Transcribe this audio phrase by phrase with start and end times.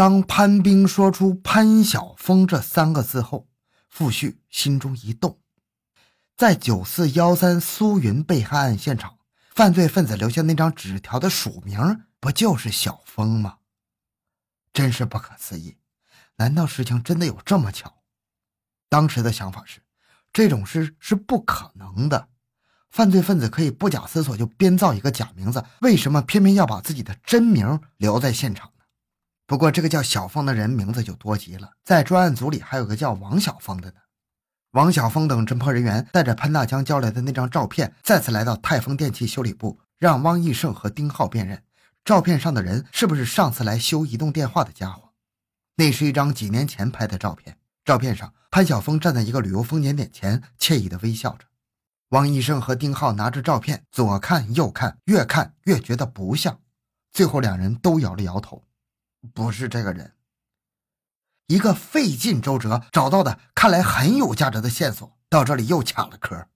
[0.00, 3.48] 当潘冰说出“潘晓峰”这三个字后，
[3.90, 5.38] 傅旭心中一动，
[6.38, 9.18] 在九四幺三苏云被害案现场，
[9.54, 13.58] 犯罪分子留下那张纸条的署名不就是小峰吗？
[14.72, 15.76] 真是不可思议！
[16.36, 17.96] 难道事情真的有这么巧？
[18.88, 19.82] 当时的想法是，
[20.32, 22.28] 这种事是不可能的。
[22.90, 28.72] 犯罪分子可以不假思索就编造一个假名字，为什么偏偏要把自己的真名留在现场？
[29.50, 31.72] 不过，这个叫小峰的人名字就多极了。
[31.82, 33.96] 在专案组里，还有个叫王小峰的呢。
[34.70, 41.64] 王小峰等侦破人员带着潘大江交来的那张照片，再次来到泰丰电器修理部，让汪义胜和丁浩辨认
[42.04, 45.10] 照片上的人是不是上次来修移动电话的家伙。
[45.74, 51.46] 那是一张几年前拍的照片，照片上潘晓峰站在一个旅游风景点前，惬意地微笑着。
[52.10, 56.60] 汪义胜和丁浩拿着照片左看右看，越看越觉得不像，
[57.10, 58.62] 最后两人都摇了摇头。
[59.34, 60.14] 不是这个人，
[61.46, 66.48] 一个费尽周折找到的，看来很有价值的线索，到这里又卡了壳。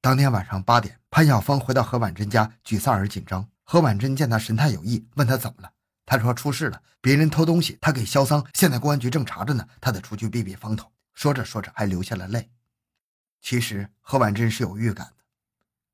[0.00, 3.48] 当天晚上八点，潘晓峰回到何婉珍家，沮丧而紧张。
[3.64, 5.72] 何婉珍见他神态有异，问他怎么了。
[6.06, 10.90] 他说出事了，别人偷东西，他给销赃，现在公安局正查着呢，他得出去避避风头。
[11.12, 12.50] 说着说着，还流下了泪。
[13.42, 15.24] 其实何婉珍是有预感的。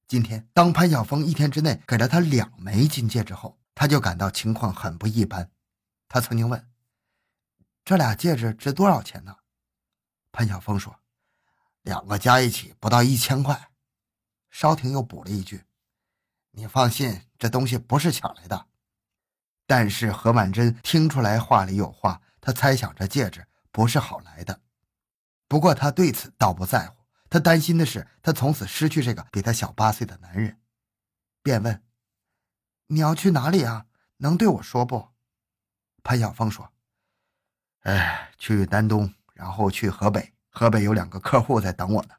[0.06, 3.58] 今天，当潘晓峰一天之内给了他两枚金戒指后。
[3.80, 5.52] 他就感到情况很不一般。
[6.08, 6.70] 他曾经问
[7.84, 9.36] ：“这俩戒指值多少钱呢？”
[10.32, 11.00] 潘晓峰说
[11.82, 13.70] ：“两个加一起不到一千块。”
[14.50, 15.64] 稍婷又补了一句
[16.52, 18.66] ：“你放心，这东西不是抢来的。”
[19.66, 24.62] 但是何婉珍听出来话里有话，她猜想这戒指不是好来的。
[25.46, 30.58] 不过她对此倒不在乎，她担心的是她从此失去这个比她小八岁的男人，
[31.42, 31.84] 便问。
[32.86, 33.84] 你要去哪里啊？
[34.16, 35.10] 能对我说不？
[36.08, 36.72] 潘晓峰说
[37.84, 40.32] ：“哎，去丹东，然后去河北。
[40.48, 42.14] 河北有两个客户在等我呢。”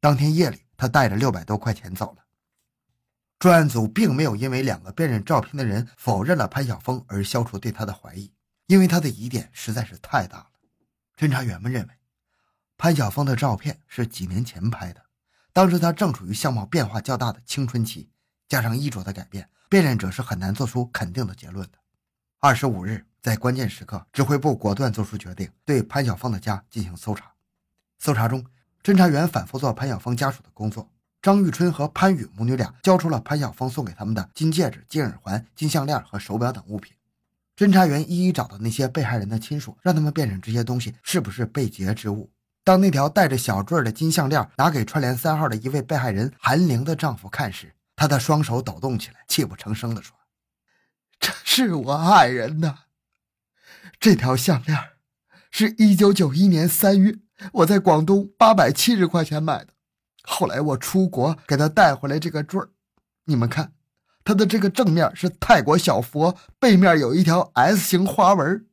[0.00, 2.24] 当天夜里，他带着六百多块钱走了。
[3.38, 8.32] 专案组并没有因为两个辨认照片的人否认了潘晓峰而消除对他的怀疑，
[8.64, 10.50] 因为他的疑点实在是太大了。
[11.14, 11.94] 侦查员们认为，
[12.78, 15.04] 潘晓峰的照片是几年前拍的，
[15.52, 18.10] 当时他正处于相貌变化较大的青春期，
[18.48, 19.50] 加上衣着的改变。
[19.68, 21.76] 辨认者是很难做出肯定的结论的。
[22.38, 27.30] 二十五日，在关键时刻，指挥部果断做出决定，对潘晓峰的家进行搜查。
[27.98, 28.42] 搜查中，
[28.82, 30.90] 侦查员反复做潘晓峰家属的工作。
[31.20, 36.94] 张玉春和潘宇母女俩交出了潘晓峰送给他们的金戒指、金耳环、金项链和手表等物品。
[37.54, 42.30] 侦查员一一找到那些被害人的亲属，让他们辨认这些东西是不是被劫之物。
[42.64, 50.16] 当那条带着小坠的金项链拿给串联三号的一位被害人韩玲的丈夫看时，他的双手抖动起来，泣不成声地说
[51.20, 52.74] ：“这是我爱人的
[54.00, 54.78] 这条项链，
[55.50, 57.18] 是一九九一年三月
[57.52, 59.72] 我在广东八百七十块钱买的。
[60.22, 62.70] 后来我出国给他带回来这个坠儿，
[63.24, 63.72] 你们看，
[64.24, 68.66] 它的这个正面是泰国小佛，背面有一条 S 型花纹。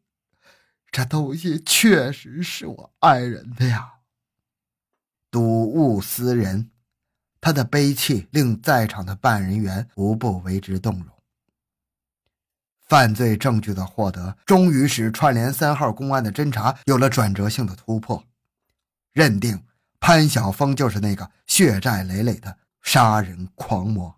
[0.91, 3.93] 这东西确实是我爱人的呀。
[5.31, 6.71] 睹物思人。”
[7.41, 11.07] 他的悲泣令在场的办案人员无不为之动容。
[12.85, 18.23] 犯罪证据的获得，终于使串联三号公安的侦查有了转折性的突破，
[19.11, 19.63] 认定
[19.99, 24.15] 潘晓峰就是那个血债累累的杀人狂魔。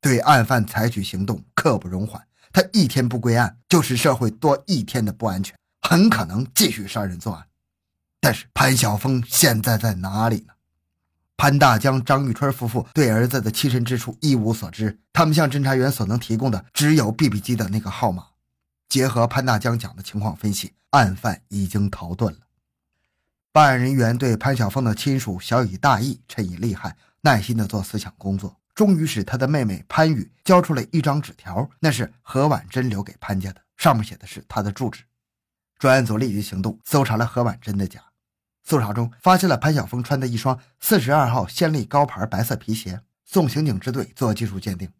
[0.00, 2.24] 对案犯采取行动，刻不容缓。
[2.52, 7.46] 他一天不归案，就是社会多一天的不安全，很可能继续杀人作案。
[8.20, 10.54] 但是潘晓峰现在在哪里呢？
[11.36, 18.24] 潘大江、张玉春夫妇对儿子的栖身之处一无所知，他们向侦查员所能提供的只有 BB 机的那个号码。
[18.88, 22.38] 结合潘大江讲的情况分析，案犯已经逃遁了。
[23.52, 35.04] 办案人员对潘晓峰的亲属晓以大义，趁以利害，耐心地做思想工作，终于使他的妹妹潘宇交出了一张纸条，那是何婉珍留给潘家的，上面写的是他的住址。
[35.78, 38.00] 专案组立即行动，搜查了何婉珍的家。
[38.68, 44.90] 搜查中发现了潘晓峰穿的一双四十二号先例高牌白色皮鞋，送刑警支队做技术鉴定。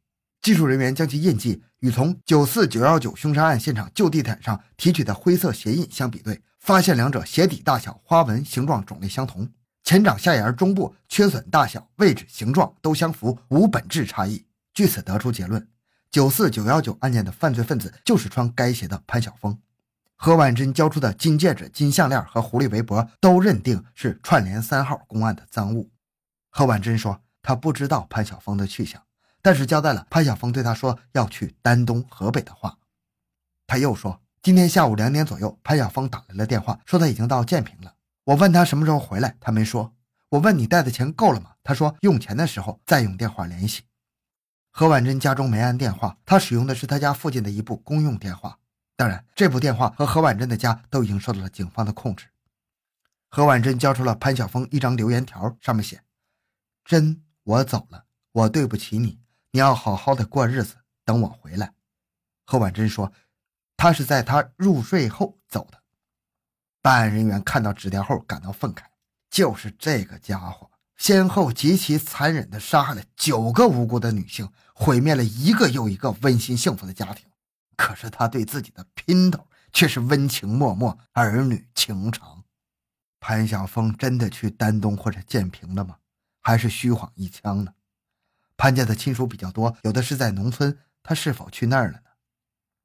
[0.41, 9.51] 技术人员将其印记与从九四九幺九凶杀案现场旧地毯上提取的灰色鞋印相比对，发现两者鞋底大小、花纹、形状、种类相同，
[9.83, 14.47] 前掌下沿中部缺损大小、位置、形状都相符，无本质差异。
[14.73, 15.67] 据此得出结论：
[16.13, 19.59] 九四九幺九案件的犯罪分子就是穿该鞋的潘晓峰。
[20.17, 25.91] 何婉珍交出的金戒指、金项链和狐狸围脖都认定是串联三号公案的赃物。
[26.51, 29.03] 何婉珍说，她不知道潘晓峰的去向，
[29.43, 32.79] 但是交代了潘晓峰对她说要去丹东、河北的话。
[33.67, 37.95] 他又说，今天下午两点左右，潘晓峰打来了电话，说他已经到建平了。
[38.25, 39.93] 我问他什么时候回来，他没说。
[40.31, 41.53] 我问你带的钱够了吗？
[41.63, 43.83] 他说用钱的时候再用电话联系。
[44.71, 48.59] 何婉珍家中没安电话，他使用的是他家附近的一部公用电话。
[48.97, 52.29] 当然，这部电话和何婉珍的家都已经受到了警方的控制。
[53.29, 56.03] 何婉珍交出了潘晓峰一张留言条，上面写
[56.83, 59.21] ：“真，我走了，我对不起你，
[59.51, 61.75] 你要好好的过日子，等我回来。”
[62.47, 63.13] 何婉珍说
[63.77, 65.83] ：“他是在他入睡后走的。”
[66.81, 68.85] 办案人员看到纸条后感到愤慨，
[69.29, 77.27] 就是这个家伙先后极其残忍地杀害了九个无辜的女性，毁灭了一个又一个温馨幸福的家庭。
[77.77, 82.45] 可是他对自己的姘头却是温情脉脉，儿女情长。
[83.21, 85.97] 潘晓峰真的去丹东或者建平了吗？
[86.41, 87.73] 还是虚晃一枪呢？
[88.57, 92.01] 潘家的亲属比较多，有的是在农村，他是否去那儿了呢？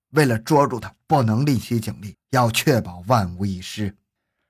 [0.09, 3.95] 为了捉住他，不能吝惜警力，要确保万无一失。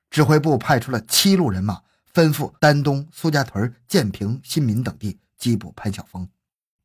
[0.09, 1.83] 指挥部派出了七路人马，
[2.13, 6.27] 吩咐丹东、苏家屯、建平、新民等地缉捕潘晓峰。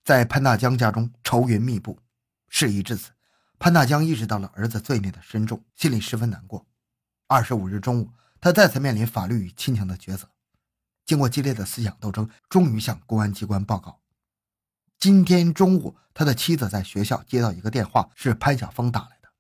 [0.05, 1.99] 在潘大江家中，愁云密布。
[2.49, 3.11] 事已至此，
[3.59, 6.67] 潘大江意识到了儿子罪孽的深重，心里十分难过。
[7.27, 8.13] 二十五日中午。
[8.39, 10.31] 他再次面临法律与亲情的抉择，
[11.05, 14.01] 经过激烈的思想斗争，终于向公安机关报告。
[14.99, 19.31] 今天中午，他的妻子在学校接到一个电话，是潘晓峰打来的。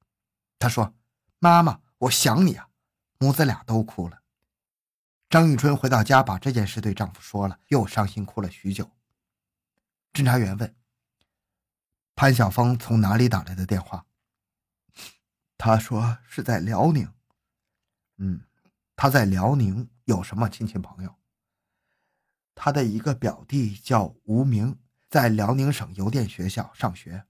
[0.58, 0.94] 他说
[1.38, 2.68] ：“妈妈，我想你啊。”
[3.20, 4.22] 母子俩都哭了。
[5.28, 8.90] 张玉春回到家，把这件事对丈夫说了，又伤心哭了许久。
[10.14, 10.74] 侦查员问
[12.16, 14.06] ：“潘晓峰从哪里打来的电话？”
[15.56, 17.08] 他说：“是在辽宁。”
[18.18, 18.40] 嗯。
[18.98, 21.14] 他在辽宁有什么亲戚朋友？
[22.54, 24.78] 他的一个表弟叫吴明，
[25.10, 27.26] 在辽宁省邮电学校上学。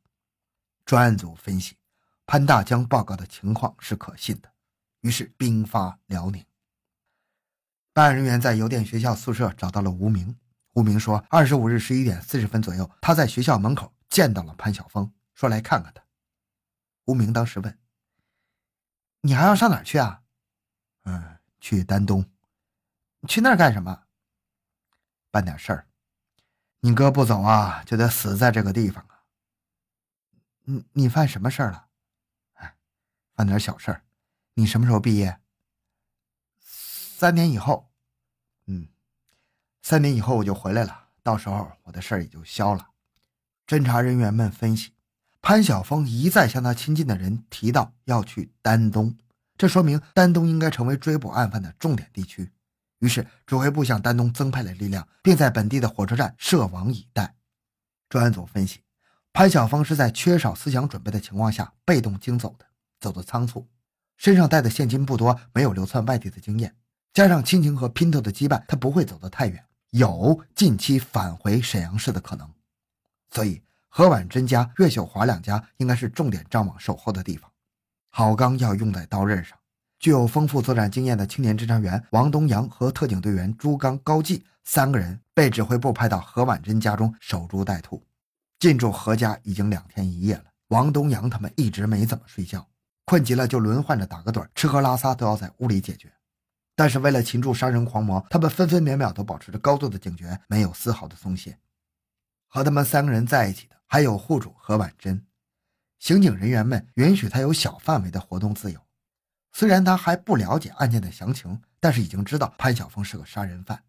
[0.85, 1.77] 专案组分析，
[2.25, 4.53] 潘大江报告的情况是可信的，
[5.01, 6.47] 于是兵发辽宁。
[7.93, 10.39] 办案人员在邮电学校宿舍找到了吴明。
[10.75, 16.03] 吴明说，二十五日十一点四十分左右，他在学校门口见到了潘晓峰，说来看看他。
[17.05, 17.79] 吴明当时问
[19.23, 20.23] ：“你还要上哪儿去啊
[21.05, 22.31] ？”“嗯。”去丹东，
[23.27, 24.05] 去那儿干什么？
[25.33, 25.89] 办点事儿。
[26.79, 29.25] 你哥不走啊，就得死在这个地方啊。
[30.61, 31.89] 你你犯什么事儿了？
[32.53, 32.77] 哎，
[33.35, 34.05] 犯点小事儿。
[34.55, 35.41] 你什么时候毕业？
[36.61, 37.91] 三年以后。
[38.67, 38.89] 嗯，
[39.83, 42.93] 三年以后我就回来了，到时候我的事儿也就消了。
[43.67, 44.93] 侦查人员们分析，
[45.43, 49.17] 潘晓峰一再向他亲近的人提到要去丹东。
[49.59, 52.53] 这说明丹东应该成为追捕案犯的重点地区，
[53.01, 57.35] 于是指挥部向丹东增派了力量，并在本地的火车站设网以待。
[58.09, 58.81] 专案组分析，
[59.33, 62.67] 潘晓峰是在缺少思想准备的情况下被动惊走的，
[63.01, 63.67] 走得仓促，
[64.17, 66.77] 身上带的现金不多，没有流窜外地的经验，
[67.13, 72.49] 加上亲情和姘头的羁绊，他不会走得太远，有近期返回沈阳市的可能。
[73.31, 77.51] 所以，何婉珍家、岳秀华两家应该是重点张网守候的地方。
[78.11, 79.59] 好钢要用在刀刃上。
[79.99, 88.03] 具有丰富作战经验的青年侦查员王东阳和特警队员朱刚、高继三个人被指挥部派到何婉珍家中守株待兔。
[88.59, 92.67] 进驻何家已经两天一夜了，王东阳他们一直没怎么睡觉，
[93.07, 96.13] 困极了就轮换着打个盹，吃喝拉撒都要在屋里解决。
[96.75, 101.59] 但是为了擒住杀人狂魔，他们分分秒秒都保持着高度的警觉，没有丝毫的松懈。
[102.57, 105.27] 和他们三个人在一起的还有户主何婉珍。
[105.99, 108.81] 刑警人员们允许他有小范围的活动自由，
[109.53, 113.85] 虽然他还不了解案件的详情，但是已经知道潘晓峰是个杀人犯。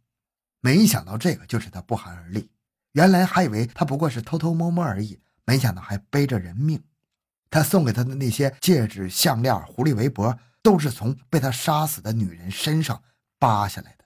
[0.59, 2.51] 没想到这个就使他不寒而栗。
[2.91, 6.83] 原来还以为他不过是偷偷摸摸而已，没想到还背着人命。
[7.49, 13.01] 他送给他的那些戒指、项链、狐狸围脖，都是从被他杀死的女人身上
[13.39, 14.03] 扒下来的。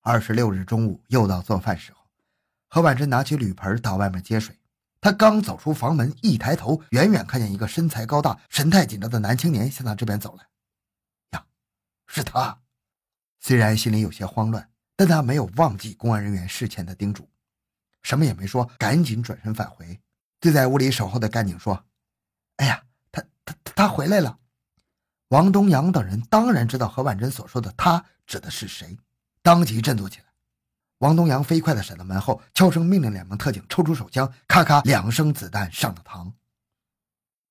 [0.00, 1.99] 二十六日中午，又到做饭时候，
[2.70, 4.56] 何婉珍拿起铝盆到外面接水。
[5.00, 10.46] 她刚走出房门，一抬头，远远看见一个身材高大、神态紧张的男青年向她这边走来。
[11.32, 11.44] 呀，
[12.06, 12.60] 是他！
[13.40, 17.28] 虽然心里有些慌乱，但他没有忘记公安人员事前的叮嘱，
[18.02, 19.98] 什么也没说，赶紧转身返回。
[20.38, 21.84] 对在屋里守候的干警说
[22.56, 24.38] ：“哎呀，他他他回来了！”
[25.28, 28.98] 王东阳等人当然知道何婉珍所说的“他”指的是谁，
[29.42, 30.26] 当即振作起来。
[31.00, 36.30] 王东阳飞快地闪到门后，悄声命令两名特警抽出手枪，咔咔两声子弹上了膛。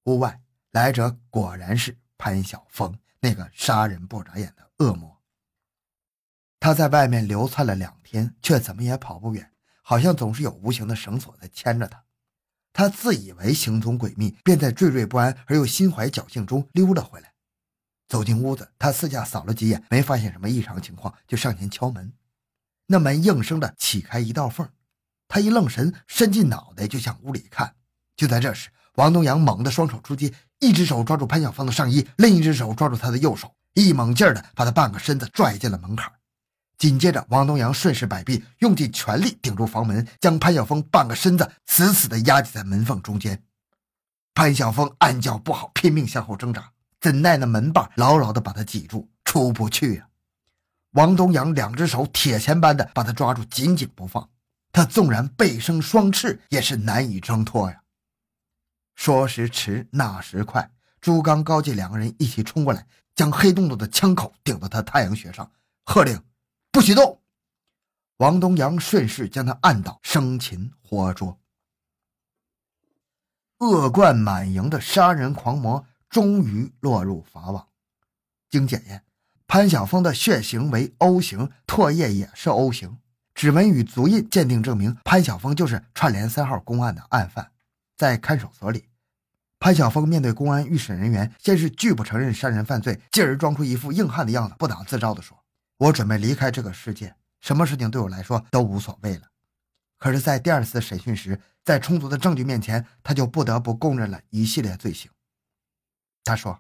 [0.03, 0.39] 屋外
[0.70, 5.20] 来者果然是潘晓峰，那个杀人不眨眼的恶魔。
[6.60, 9.51] 他在外面流窜了两天，却怎么也跑不远，
[9.82, 12.03] 好像总是有无形的绳索在牵着他。
[12.72, 17.34] 他自以为行踪诡秘，便在惴惴不安而又心怀侥幸中溜了回来。
[18.08, 22.13] 走进屋子，他四下扫了几眼，没发现什么异常情况，就上前敲门。
[22.91, 24.67] 那门应声的起开一道缝，
[25.27, 27.75] 他一愣神，伸进脑袋就向屋里看。
[28.17, 36.12] 就在这时，王东阳猛地双手出击，一只手抓住潘晓峰的上衣，另一只手抓住他的右手，一猛劲儿的把他半个身子拽进了门槛。
[36.79, 43.43] 紧接着，王东阳顺势摆臂，用尽全力顶住房门，将潘晓峰半个身子死死地压挤在门缝中间。
[44.34, 50.09] 潘晓峰暗叫不好，拼命向后挣扎，怎奈那门把牢牢地把他挤住，出不去呀！
[50.91, 54.29] 王东阳两只手铁钳般的把他抓住，紧紧不放。
[54.72, 57.84] 他纵然背生双翅，也是难以挣脱呀。
[58.96, 65.51] 说时迟，那时快，朱刚、高进两个人一起冲过来，将黑洞洞的枪口顶到他太阳穴上，
[65.86, 66.22] 喝令。
[66.72, 67.19] 不许动！
[68.17, 71.39] 王东阳顺势将他按倒，生擒活捉。
[73.60, 77.67] 恶贯满盈的杀人狂魔终于落入法网。
[78.50, 79.03] 经检验，
[79.50, 83.00] 潘晓峰的血型为 O 型，唾液也是 O 型，
[83.34, 87.51] 指纹与足印鉴定证明潘晓峰就是串联三号公案的案犯。
[87.98, 88.86] 在看守所里，
[89.58, 95.36] 潘晓峰面对公安预审人员，先是拒不承认杀人犯罪，继而装出一副硬汉的样子，不打自招的说。
[95.77, 99.24] 我准备离开这个世界，什么事情对我来说都无所谓了。
[99.98, 105.10] 可是，在第二次审讯时，在充足的证据面前，他就不得不供认了一系列罪行。
[106.24, 106.60] 他说：“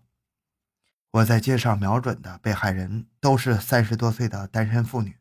[1.11, 5.17] 我在街上瞄准的被害人都是三十多岁的单身妇女，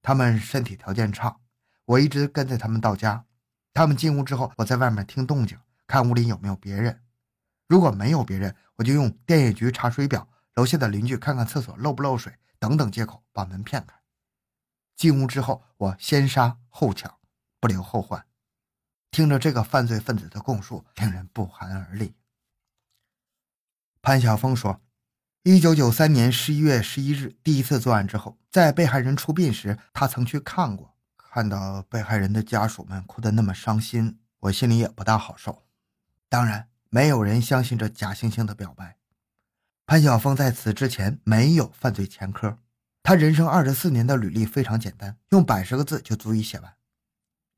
[0.00, 1.40] 她们身体条件差。
[1.84, 3.26] 我一直跟着他们到家，
[3.74, 7.02] 他们进屋之后，我在外面听动静，看屋里有没有别人。
[7.68, 14.00] 如果没有别人，我就用电业局查水表，楼下的邻居看看厕所漏不漏水。”等等借口把门骗开，
[14.94, 17.18] 进屋之后，我先杀后抢，
[17.58, 18.24] 不留后患。
[19.10, 22.14] 听着这个犯罪分子的供述，令人不寒而栗。
[24.00, 24.80] 潘晓峰说
[25.44, 35.64] ：“一九九三年十一月十一日第一次作案之后，在被害人出殡时，他曾去看过，看到被害人的家属们哭得那么伤心，我心里也不大好受。
[36.28, 38.98] 当然，没有人相信这假惺惺的表白。”
[39.84, 42.58] 潘晓峰在此之前没有犯罪前科，
[43.02, 46.72] 他人生二十四年的履历非常简单，用百十个字就足以写完。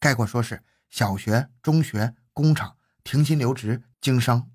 [0.00, 4.50] 概括说是小学、中学、工厂停薪留职、经商。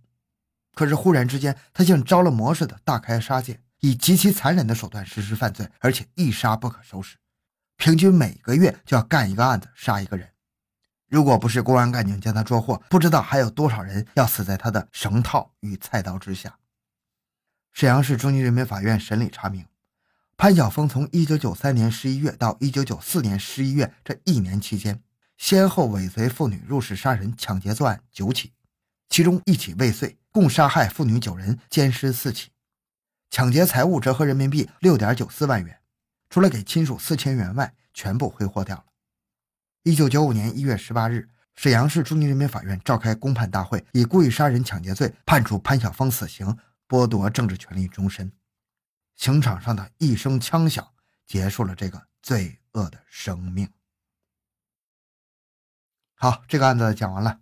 [0.74, 7.18] 可是忽然之间，他像着了魔似的大开杀戒，以极其残忍的手段实施犯罪，而且一杀不可收拾，
[7.78, 10.30] 平均每个月就要干一个案子，杀一个人。
[11.08, 16.60] 如果不是公安干警将他捉获，不知道还有多少人要死在他的绳套与菜刀之下。
[17.74, 19.66] 沈阳市中级人民法院审理查明，
[20.38, 25.02] 潘晓峰从1993年11月到1994年11月这一年期间，
[25.36, 28.54] 先后尾随妇女入室杀人、抢劫作案九起，
[29.10, 32.52] 其中一起未遂，共杀害妇女九人，奸尸四起，
[33.30, 35.82] 抢劫财物折合人民币6.94万元，
[36.30, 38.86] 除了给亲属四千元外，全部挥霍掉了。
[39.84, 46.58] 1995年1月18日，沈阳市中级人民法院召开公判大会，以故意杀人、抢劫罪判处潘晓峰死刑。
[46.88, 48.32] 剥夺政治权利终身，
[49.16, 50.92] 刑场上的一声枪响，
[51.28, 53.72] 结束了这个罪恶的生命。
[56.16, 57.42] 好，这个案子讲完了。